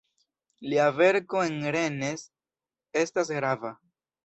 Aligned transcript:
Lia 0.71 0.85
verko 0.99 1.43
en 1.49 1.61
Rennes 1.77 2.25
estas 3.05 3.33
grava. 3.39 3.75